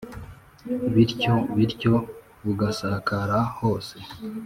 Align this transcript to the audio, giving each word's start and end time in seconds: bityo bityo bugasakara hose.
bityo 0.93 1.33
bityo 1.57 1.93
bugasakara 2.45 3.39
hose. 3.57 3.95